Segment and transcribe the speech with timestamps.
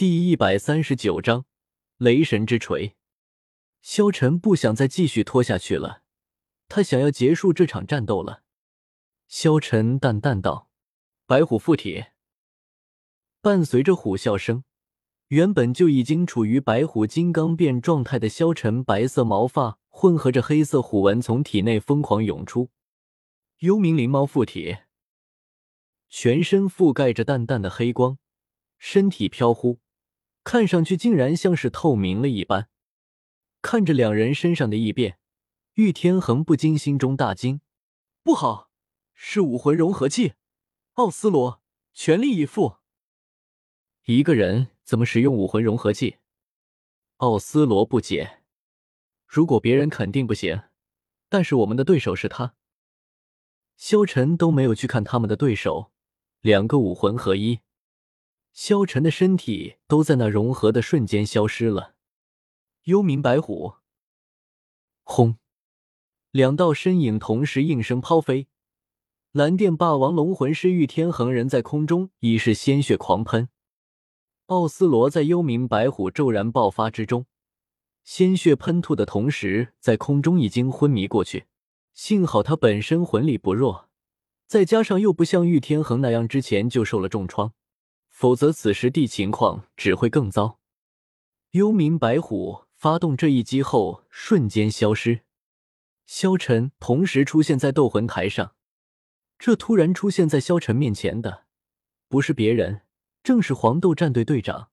[0.00, 1.44] 第一百三十九章
[1.98, 2.96] 雷神之锤。
[3.82, 6.00] 萧晨不想再继续拖下去了，
[6.68, 8.42] 他想要结束这场战斗了。
[9.28, 10.70] 萧晨淡淡道
[11.28, 12.06] ：“白虎附体。”
[13.42, 14.64] 伴随着虎啸声，
[15.28, 22.70] 原本就已经处于白虎金刚变状态的萧晨，白色毛发混合着黑色虎纹从体内疯狂涌出。
[23.58, 24.78] 幽冥灵猫附体，
[26.08, 28.16] 全身覆盖着淡淡的黑光，
[28.78, 29.78] 身体飘忽。
[30.42, 32.68] 看上去竟然像是透明了一般。
[33.62, 35.18] 看着两人身上的异变，
[35.74, 37.60] 玉天恒不禁心中大惊
[38.24, 38.70] ：“不好，
[39.12, 40.34] 是武魂融合技！
[40.94, 42.78] 奥斯罗，全力以赴！”
[44.06, 46.16] 一个人怎么使用武魂融合技？
[47.18, 48.40] 奥斯罗不解
[49.28, 50.62] ：“如果别人肯定不行，
[51.28, 52.54] 但是我们的对手是他。”
[53.76, 55.92] 萧晨都没有去看他们的对手，
[56.40, 57.60] 两个武魂合一。
[58.52, 61.94] 萧晨的身体都在那融合的瞬间消失了。
[62.84, 63.74] 幽冥白虎，
[65.02, 65.36] 轰！
[66.30, 68.48] 两道身影同时应声抛飞。
[69.32, 73.48] 蓝电霸王龙魂师玉天恒人在空中已是鲜血狂喷。
[74.46, 77.26] 奥斯罗在幽冥白虎骤然爆发之中，
[78.02, 81.46] 鲜血喷吐的同时，在空中已经昏迷过去。
[81.92, 83.88] 幸好他本身魂力不弱，
[84.46, 87.52] 再加上又不像玉天恒那样之前就受了重创。
[88.20, 90.60] 否则，此时地情况只会更糟。
[91.52, 95.22] 幽冥白虎发动这一击后，瞬间消失。
[96.04, 98.54] 萧晨同时出现在斗魂台上。
[99.38, 101.46] 这突然出现在萧晨面前的，
[102.10, 102.82] 不是别人，
[103.22, 104.68] 正是黄豆战队队长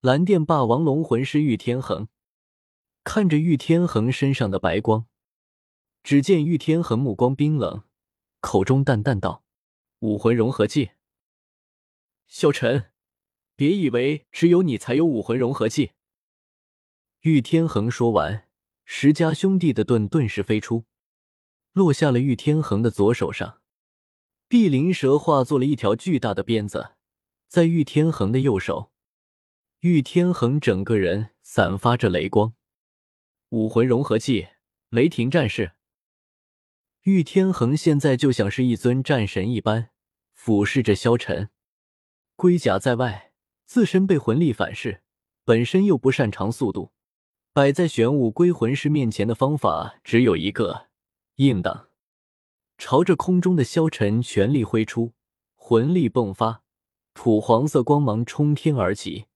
[0.00, 2.08] 蓝电霸王龙魂师玉天恒。
[3.04, 5.06] 看着玉天恒身上的白光，
[6.02, 7.84] 只见玉天恒目光冰冷，
[8.40, 9.44] 口中淡淡道
[10.02, 10.90] ：“武魂融合技。”
[12.34, 12.90] 萧晨，
[13.56, 15.90] 别以为只有你才有武魂融合技。
[17.20, 18.48] 玉天恒说完，
[18.86, 20.86] 石家兄弟的盾顿时飞出，
[21.72, 23.60] 落下了玉天恒的左手上。
[24.48, 26.92] 碧鳞蛇化作了一条巨大的鞭子，
[27.48, 28.92] 在玉天恒的右手。
[29.80, 32.54] 玉天恒整个人散发着雷光，
[33.50, 34.48] 武魂融合技
[34.88, 35.72] 雷霆战士。
[37.02, 39.90] 玉天恒现在就像是一尊战神一般，
[40.32, 41.50] 俯视着萧晨。
[42.36, 43.32] 龟甲在外，
[43.64, 45.02] 自身被魂力反噬，
[45.44, 46.90] 本身又不擅长速度，
[47.52, 50.88] 摆在玄武龟魂师面前的方法只有一个：
[51.36, 51.88] 硬挡。
[52.78, 55.12] 朝着空中的萧晨全力挥出，
[55.54, 56.62] 魂力迸发，
[57.14, 59.26] 土黄色光芒冲天而起。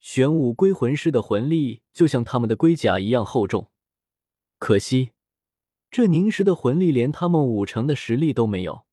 [0.00, 3.70] 玄武龟魂师的魂力就像他们的龟甲一样厚重，
[4.58, 5.12] 可惜
[5.90, 8.84] 这凝实的魂力连他们五成的实力都没有。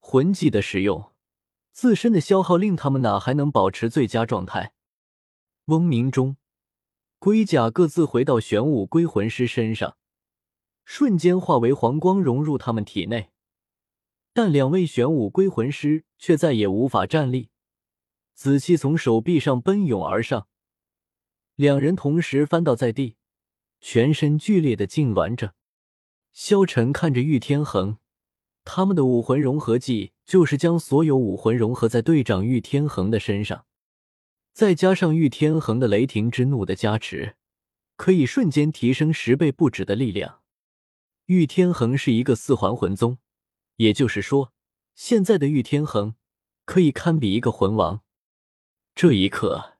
[0.00, 1.13] 魂技的使用。
[1.74, 4.72] 自身的消耗令他们哪还能保持最佳状态？
[5.64, 6.36] 嗡鸣中，
[7.18, 9.96] 龟甲各自回到玄武龟魂师身上，
[10.84, 13.32] 瞬间化为黄光融入他们体内。
[14.32, 17.50] 但两位玄武龟魂师却再也无法站立，
[18.34, 20.46] 紫气从手臂上奔涌而上，
[21.56, 23.16] 两人同时翻倒在地，
[23.80, 25.54] 全身剧烈的痉挛着。
[26.32, 27.98] 萧晨看着玉天恒。
[28.64, 33.66] 他们的武魂融合技就是将所有武魂融合在队长玉天恒的身上，
[34.52, 37.36] 再加上玉天恒的雷霆之怒的加持，
[37.96, 40.40] 可以瞬间提升十倍不止的力量。
[41.26, 43.18] 玉天恒是一个四环魂宗，
[43.76, 44.52] 也就是说，
[44.94, 46.14] 现在的玉天恒
[46.64, 48.00] 可以堪比一个魂王。
[48.94, 49.76] 这一刻，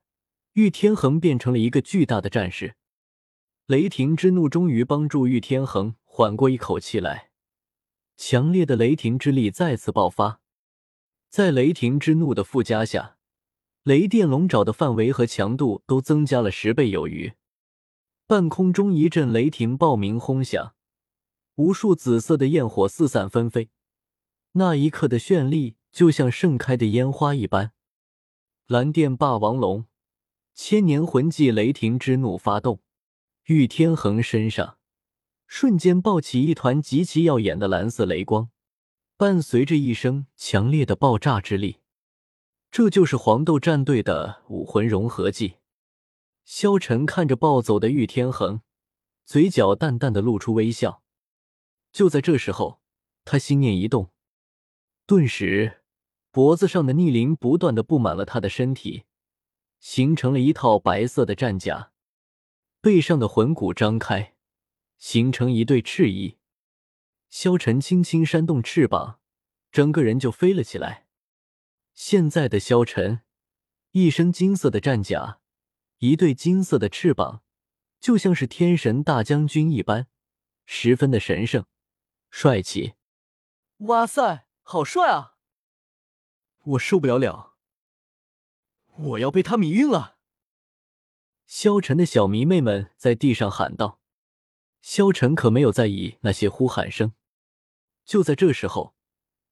[0.53, 2.75] 玉天恒变成了一个巨大的战士，
[3.65, 7.31] 雷霆之怒终于帮助玉天恒缓过一口气来。
[8.17, 10.39] 强烈的雷霆之力再次爆发，
[11.29, 13.17] 在雷霆之怒的附加下，
[13.83, 17.33] 雷电龙爪的范围和强度都增加了十倍有余。
[18.25, 20.73] 半空中一阵雷霆爆鸣轰响，
[21.55, 23.69] 无数紫色的焰火四散纷飞，
[24.53, 27.73] 那一刻的绚丽就像盛开的烟花一般。
[28.67, 29.85] 蓝电霸王龙
[30.55, 32.81] 千年魂技雷霆之怒发动，
[33.43, 34.74] 玉天恒身上。
[35.57, 38.49] 瞬间爆起一团极其耀眼的蓝色雷光，
[39.15, 41.77] 伴随着一声强烈的爆炸之力。
[42.69, 45.55] 这就是黄豆战队的武魂融合技。
[46.43, 48.59] 萧晨看着暴走的玉天恒，
[49.23, 51.01] 嘴角淡淡的露出微笑。
[51.93, 52.81] 就在这时候，
[53.23, 54.11] 他心念一动，
[55.05, 55.83] 顿时
[56.31, 59.05] 脖子上的逆鳞不断的布满了他的身体，
[59.79, 61.93] 形成了一套白色的战甲，
[62.81, 64.34] 背上的魂骨张开。
[64.97, 66.37] 形成一对翅翼，
[67.29, 69.19] 萧晨轻轻扇动翅膀，
[69.71, 71.07] 整个人就飞了起来。
[71.93, 73.21] 现在的萧晨
[73.91, 75.39] 一身金色的战甲，
[75.99, 77.43] 一对金色的翅膀，
[77.99, 80.07] 就像是天神大将军一般，
[80.65, 81.65] 十分的神圣、
[82.29, 82.95] 帅气。
[83.79, 85.37] 哇塞，好帅啊！
[86.63, 87.55] 我受不了了，
[88.95, 90.17] 我要被他迷晕了。
[91.45, 94.01] 萧晨的小迷妹们在地上喊道。
[94.85, 97.13] 萧晨可没有在意那些呼喊声。
[98.05, 98.93] 就在这时候，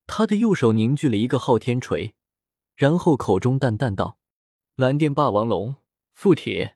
[0.06, 2.14] 他的右手凝聚了一个昊天锤，
[2.76, 4.20] 然后口中淡淡道
[4.78, 5.78] ：“蓝电霸王龙，
[6.14, 6.74] 附体。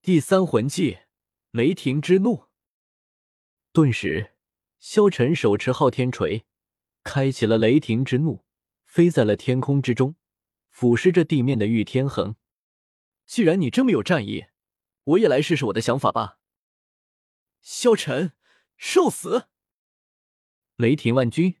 [0.00, 1.00] 第三魂技，
[1.50, 2.44] 雷霆之怒。”
[3.74, 4.32] 顿时，
[4.78, 6.46] 萧晨手持昊天锤，
[7.02, 8.42] 开启了雷霆之怒，
[8.86, 10.16] 飞在了天空之中，
[10.70, 12.36] 俯视着地面的玉天恒。
[13.26, 14.46] 既然你这么有战意，
[15.04, 16.38] 我也来试试我的想法吧。
[17.66, 18.32] 萧晨，
[18.76, 19.48] 受死！
[20.76, 21.56] 雷霆万钧。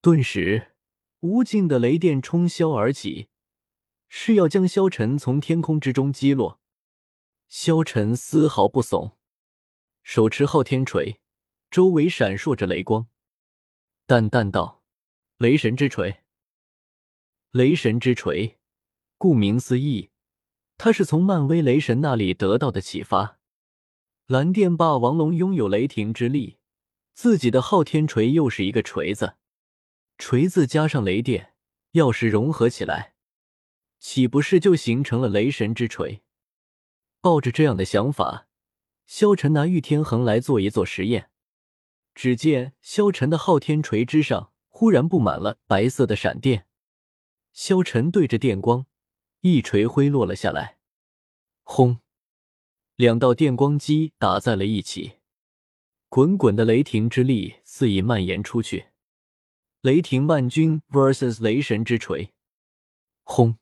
[0.00, 0.74] 顿时，
[1.20, 3.28] 无尽的雷电冲霄而起，
[4.08, 6.62] 是要将萧晨从天空之中击落。
[7.46, 9.18] 萧晨丝毫不怂，
[10.02, 11.20] 手持昊天锤，
[11.70, 13.06] 周围闪烁着雷光，
[14.06, 14.82] 淡淡道
[15.36, 16.24] ：“雷神之锤。”
[17.52, 18.58] 雷神之锤，
[19.18, 20.08] 顾名思义，
[20.78, 23.39] 他是从漫威雷神那里得到的启发。
[24.30, 26.58] 蓝电霸王龙拥有雷霆之力，
[27.14, 29.34] 自己的昊天锤又是一个锤子，
[30.18, 31.54] 锤子加上雷电，
[31.94, 33.14] 要是融合起来，
[33.98, 36.22] 岂不是就形成了雷神之锤？
[37.20, 38.46] 抱着这样的想法，
[39.04, 41.30] 萧晨拿玉天恒来做一做实验。
[42.14, 46.68] 只见萧晨的昊天锤之上忽然布满了白色的闪电，
[47.52, 48.86] 萧晨对着电光，
[49.40, 50.78] 一锤挥落了下来，
[51.64, 51.98] 轰！
[53.00, 55.12] 两道电光击打在了一起，
[56.10, 58.88] 滚滚的雷霆之力肆意蔓延出去。
[59.80, 62.34] 雷霆万钧 vs 雷神之锤，
[63.22, 63.56] 轰！